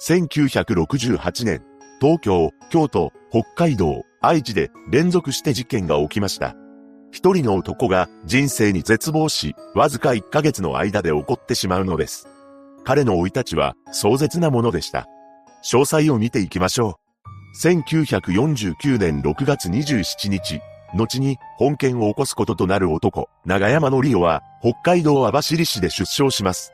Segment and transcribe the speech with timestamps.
[0.00, 1.62] 1968年、
[2.00, 6.54] 東京、京都、北海道、愛知で連続して事件が起きました。
[7.10, 12.28] 一人の男が人生に絶望し、わずか1ヶ月の間で起こってしまうのです。
[12.84, 15.06] 彼の老いたちは壮絶なものでした。
[15.64, 16.98] 詳細を見ていきましょ
[17.54, 17.66] う。
[17.66, 20.60] 1949年6月27日、
[20.94, 26.72] 後に本件を起こすこととなる男、長山のりおは、北海道網走市で出生します。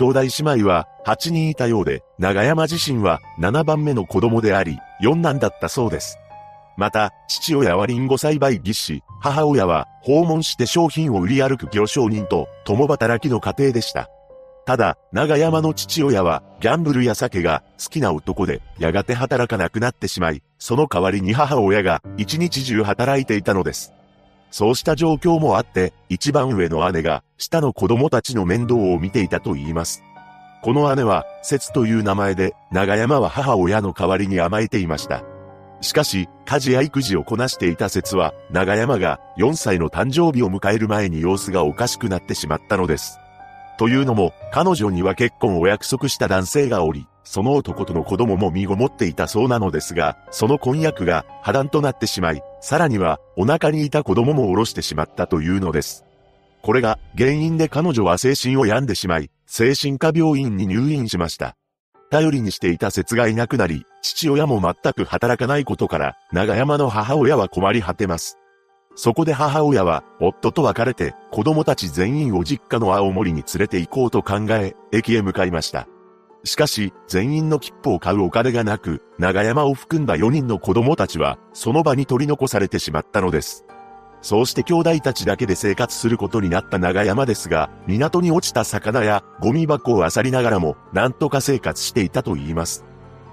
[0.00, 0.28] 兄弟姉
[0.62, 6.16] 妹は8人いたようで、長山自身は7番目の子供であり、四男だったそうです。
[6.78, 14.08] また、父親はリンゴ栽培技師、母親は訪問して商品を売り歩く行商人と共働きの家庭でした。
[14.64, 23.92] ただ、長山の父親は、ギャンブルや酒が好きな男で、やがて働かなくなってしまい、その代わりに母親が一日中働いていたのです。
[24.50, 30.02] そうした状況もあって、一番上の姉が、下の子供たちの面倒を見ていたと言います。
[30.62, 35.22] この姉は、節という名前で、長山は母親の代わりに甘えていました。
[35.80, 43.18] しかし、家事や育児をこなしていた説は、長山が4歳の誕生日を迎える前に様子がおかしくなってしまったのです。
[43.78, 56.04] というのも、彼女には結婚を約束した男性がおり、その男との子供も身ごもっていたそうなのですが、その婚約が破談となってしまい、さらにはお腹にいた子供も下ろしてしまったというのです。
[56.60, 61.54] これが原因で彼女は精神を病んでしまい、精神科病院に入院しました。
[62.10, 68.38] 頼りにしていた説がいなくなり、父親も全く働かないことから、長山の母親は困り果てます。
[68.96, 75.86] そこで母親は、夫と別れて、子供たち全員を実家の青森に連れて行こうと考え、駅へ向かいました。
[76.44, 83.64] しかし、全員の切符を買うお金がなく、長山を含んだ4人の子供たちは、その場に取り残されてしまったのです。
[84.22, 92.84] そうして兄弟たちだけで生活することになった長山ですが、港に落ちた魚やゴミ箱を漁りながらも、なんとか生活していたと言います。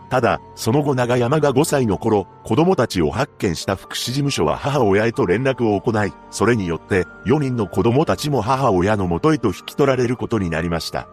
[0.10, 11.10] ただ、その後長山が5歳の頃、子供たちを発見した福祉事務所は母親へと連絡を行い、それによって4人の子供たちも母親の元へと引き取られることになりました。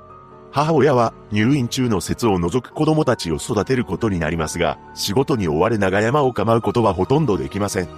[0.55, 7.89] 母親は入院中の説を除く子供たちを育てることになりますが、仕事に追われ長山を構うことはほとんどできません。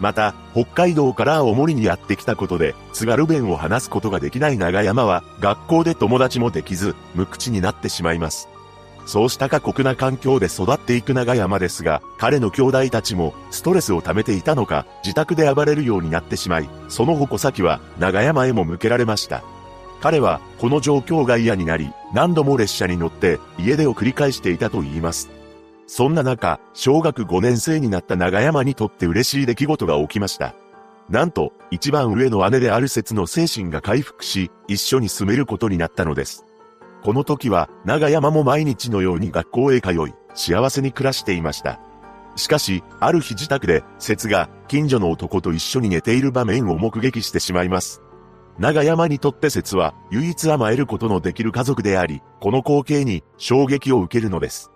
[0.00, 8.50] また、北海道から青森にやってきたことで、津軽弁を話すことができない長山は、学校で友達もできず、無口になってしまいます。
[9.06, 19.42] そうした過酷な環境で育っていく長山ですが、彼の兄弟たちもストレスを溜めていたのか、自宅で暴れるようになってしまい、その矛先は長山へも向けられました。
[20.00, 25.30] 彼はこの状況が嫌になり、何度も列車に乗って家出を繰り返していたと言います。
[25.86, 30.54] そんな中、小学5年生になった長山にとって嬉しい出来事が起きました。
[31.10, 36.46] なんと、一番上の姉である説の精神が回復し、一緒に住めることになったのです。
[37.02, 39.96] この時は、長山も毎日のように学校へ通い、
[40.34, 41.78] 幸せに暮らしていました。
[42.36, 48.00] しかし、ある日自宅で、節が近所の男と一緒に寝ている場面を目撃してしまいます。
[48.58, 54.70] 長山にとって節は唯一甘えることのできる家族であり、この光景に衝撃を受けるのです。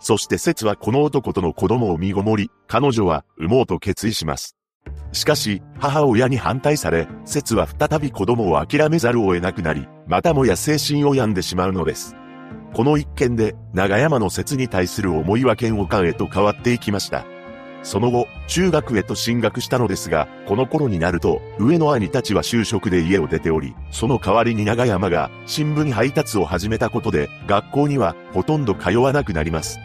[0.00, 4.56] そして節はこの男との子供を身ごもり、彼女は産もうと決意します。
[5.12, 12.16] しかし、母親に反対され、節は再び子供を諦めざるを得なくなり、またもや精神を病んでしまうのです。
[12.74, 17.24] この一件で、長山の節に対する思いは嫌悪感へと変わっていきました。
[17.82, 29.78] その後、中学へと進学したのですが、この頃になると、上の兄たちは就職で家を出ており、その代わりに長山が新聞配達を始めたことで、学校にはほとんど通わなくなります。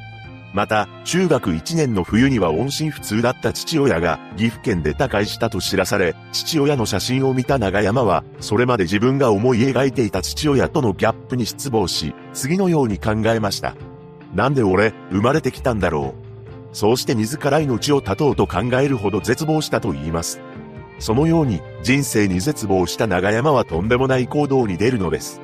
[0.53, 13.75] また、中学1年の冬には音信不通だった父親が岐阜県で他界したと知らされ、父親の写真を見た長山は、それまで自分が思い描いていた父親とのギャップに失望し、次のように考えました。
[14.35, 16.22] なんで俺、生まれてきたんだろう？
[16.73, 20.41] そうして自ら命を絶とうと考えるほど絶望したと言います。
[20.99, 25.41] そのように人生に絶望した長山はとんでもない行動に出るのです。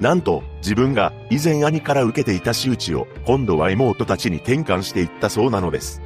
[0.00, 6.02] なんと、自分が以前兄から受けていた仕打ちを、今度は妹たちに転換していったそうなのです。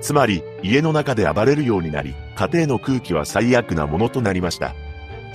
[0.00, 4.74] つまり、家の中で暴れるようになり、家庭の空気は最悪なものとなりました。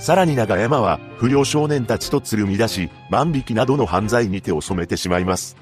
[0.00, 5.56] さらに長山は、不良少年たちとつるみ出し、万引きなどの犯罪に手を染めてしまいます。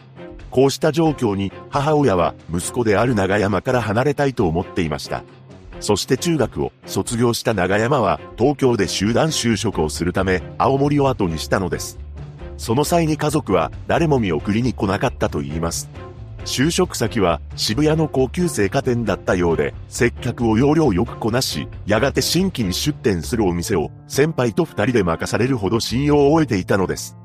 [0.51, 5.23] こうした状況に、母親は息子である長山から離れたいと思っていました。
[5.81, 11.99] そして中学を卒業した長山は、東京で集団就職をするため、青森を後にしたのです。
[12.59, 15.89] その際に家族は誰も見送りに来なかったと言います。
[16.45, 27.17] 就職先は渋谷の高級青果店だったようで、接客を要領よくこなし、やがて新規に出店するお店を先輩と二人で任されるほど信用を得ていたのです。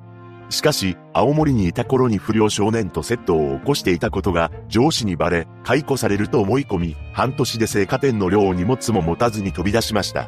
[0.50, 10.28] しかし、青森にいた頃に不良少年と窃盗を起こしていたことが上司にバレ、解雇されると思い込み、半年で青果店の量を荷物も持たずに飛び出しました。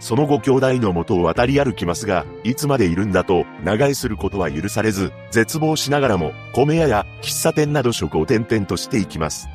[0.00, 9.48] その後兄弟のもとを渡り歩きますが、いつまでいるんだと長居することは許されず、絶望しながらも米屋や喫茶店など職を転々としていきます。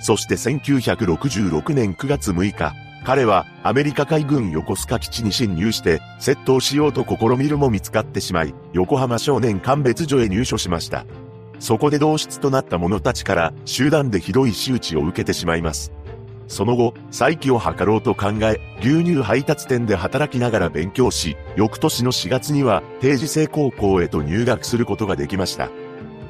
[0.00, 11.04] そして1966年9月6日、彼はアメリカ海軍横須賀基地に侵入して窃盗しようと試みるも見つかってしまい、横浜少年鑑別所へ入所しました。
[11.58, 15.92] そこで同室となった者たちから集団でひどい仕打ちを受けてしまいます。
[16.46, 25.70] その後、再起を図ろうと考え、牛乳配達店で働きながら勉強し、翌年の4月には定時制高校へと入学することができました。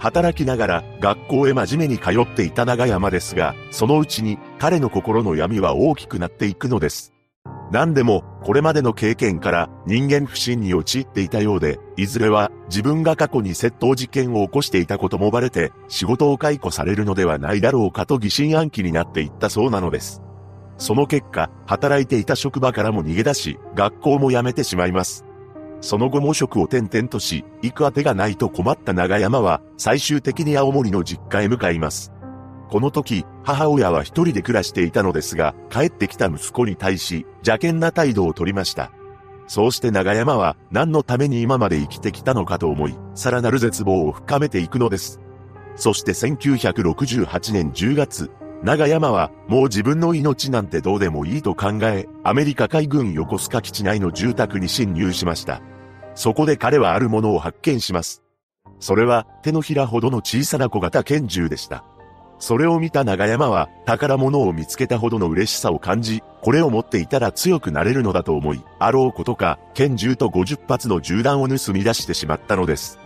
[0.03, 7.13] 働きながら学校へ真面目に通っていた長山ですが、そのうちに彼の心の闇は大きくなっていくのです。
[7.71, 20.21] 何でも、これまでの経験から人間不信に陥っていたようで、いずれは自分が過去に窃盗事件を起こしていたこともバレて、仕事を解雇されるのではないだろうかと疑心暗鬼になっていったそうなのです。
[20.79, 25.25] その結果、働いていた職場からも逃げ出し、学校も辞めてしまいます。
[25.83, 32.13] その後も職を転々とし、行く当てがないと困った長山は、最終的に青森の実家へ向かいます。
[32.71, 38.93] この時、母親は一人で暮らしていたのですが、帰ってきた息子に対し、邪険な態度を取りました。
[39.49, 45.21] そうして長山は、何のために今まで生きてきたのかと思い、さらなる絶望を深めていくのです。
[45.75, 48.31] そして1968年10月、
[48.63, 55.61] 長山は、もう自分の命なんてどうでもいいと考え、アメリカ海軍横須賀基地内の住宅に侵入しました。
[56.15, 58.23] そこで彼はあるものを発見します。
[58.81, 61.85] それは手のひらほどの小さな小型拳銃でした。
[62.39, 72.99] それを見た長山は宝物を見つけたほどの嬉しさを感じ、これを持っていたら強くなれるのだと思い、あろうことか、拳銃と50発の銃弾を盗み出してしまったのです。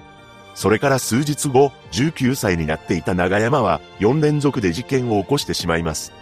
[0.55, 6.15] それから数日後、19歳になっていた長山は4連続で事件を起こしてしまいます。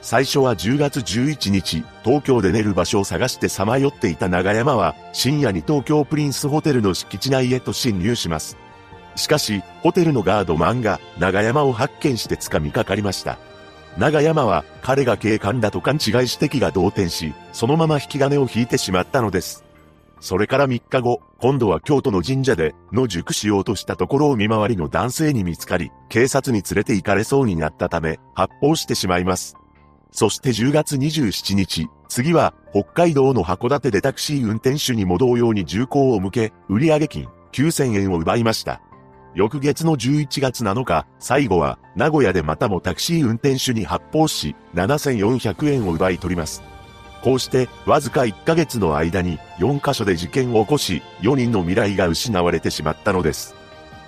[0.00, 8.56] 最初は10月11日、東京で寝る場所を探してさまよっていた長山は、深夜に東京プリンスホテルの敷地内へと侵入します。
[9.16, 13.38] しかし、ホテルのガードマンが長山を発見して掴みかかりました。
[13.96, 19.64] 長山は彼が警官だと勘違いして敵が動転し、そのまま引き金を引いてしまったのです。
[20.20, 29.56] それから3日後、今度は京都の神社で野宿しようとしたところを見回りの男性に見つかり、警察に連れて行かれそうになったため、発砲してしまいます。
[30.10, 38.80] そして10月27日、次は北海道の函館でタクシー運転手にも同様に銃口を向け、売上金9000円を奪いました。
[39.34, 46.62] 翌月の11月7日、最後は名古屋でまたもタクシー運転手に発砲し、7400円を奪い取ります。
[47.22, 53.54] こうしてわずか1ヶ月の間に4カ所で事件を起こし、4人の未来が失われてしまったのです。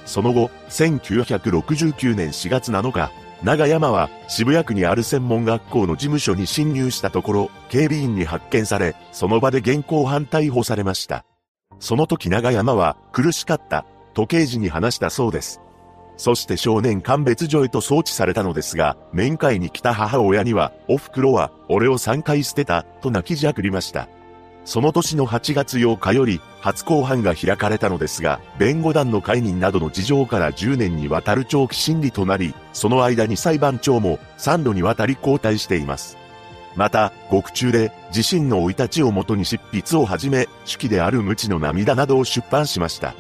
[0.07, 3.13] その後、1969年4月7日、
[3.43, 11.25] 長山は渋谷区にある専門学校の事務所に侵入したところ、警備員に発見され、その場で現行犯逮捕されました。
[11.79, 15.61] その時長山は苦しかった、と刑事に話したそうです。
[16.19, 24.07] そして少年鑑別所へと送致されたのですが、面会に来た母親には、お袋は、俺を3回捨てた、と泣きじゃくりました。
[24.71, 36.17] その年の8月8日より、初公判が開かれたのですが、弁護団の解任などの事情から10年にわたる長期審理となり、その間に裁判長も3度にわたり交代しています。
[36.77, 43.17] また、獄中で自身の生い立ちをもとに執筆をはじめ、手記である無知の涙などを出版しました。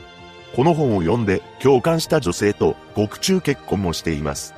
[0.54, 4.54] この本を読んで共感した女性と獄中結婚もしています。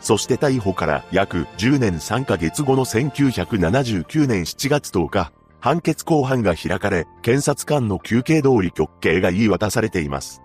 [0.00, 10.42] そして逮捕から約10年3ヶ月後の1979年7月10日、判決公判が開かれ、検察官の休憩通り極刑が言い渡されています。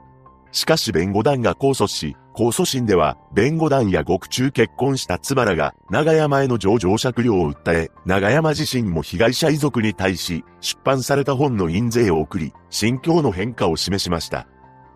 [0.52, 14.48] しかし弁護団が控訴し、控訴審では、弁護団や獄中結婚した妻らが、長山への上場借料を訴え、長山自身も被害者遺族に対し、出版された本の印税を送り、心境の変化を示しました。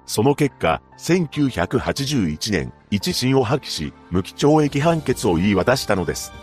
[0.06, 6.34] その結果、1981年、一審を破棄し、無期懲役判決を言い渡したのです。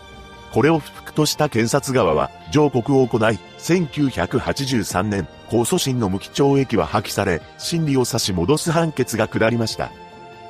[0.52, 9.90] これを不服とした検察側は上告を行い、1983年、控訴審の無期懲役は破棄され、審理を差し戻す判決が下りました。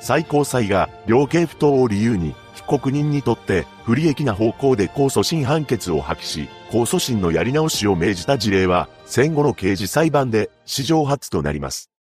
[0.01, 11.96] 最高裁が量刑不当を理由に、被告人にとって不利益な方向で控訴審判決を破棄し、控訴審のやり直しを命じた事例は、戦後の刑事裁判で史上初となります。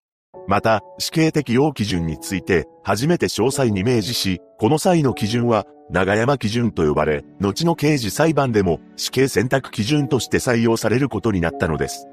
[0.48, 12.08] また、死刑適用基準について、初めて詳細に明示し、この際の基準は、長山基準と呼ばれ、後の刑事裁判でも死刑選択基準として採用されることになったのです。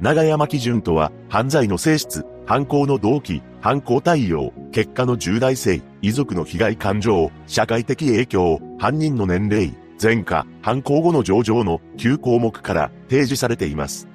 [0.00, 14.09] 長山基準とは、犯罪の性質、犯行の動機、犯行対応、結果の重大性、遺族の被害感情、社会的影響、犯人の年齢、前科、犯行後の上場の9項目から提示されています。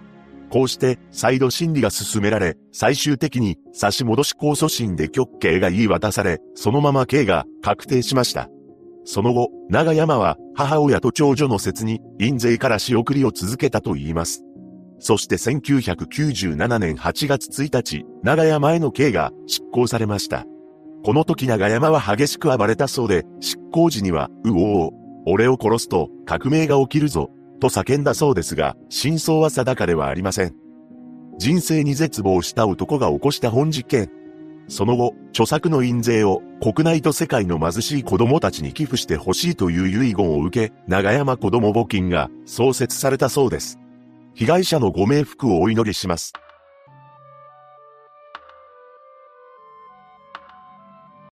[0.55, 8.47] こうして再度審理が進められ、最終的に差し戻し控訴審で極刑が言い渡され、そのまま刑が確定しました。
[9.03, 14.45] その後、長山は母親と長女の説に印税から仕送りを続けたと言います。
[14.97, 20.45] そして1997年8月1日、長山への刑が執行されました。
[21.03, 24.91] この時長山は激しく暴れたそうで、執行時には、うおー、
[25.25, 30.55] 俺を殺すと革命が起きるぞ、と叫んだそうですが、真相は定かではありません。
[31.37, 34.09] 人生に絶望した男が起こした本実験。
[34.67, 43.79] その後、著作の印税を国内と世界の貧しい子供たちに寄付してほしいという遺言を受け、長山子供募金が創設されたそうです。
[44.33, 46.33] 被害者のご冥福をお祈りします。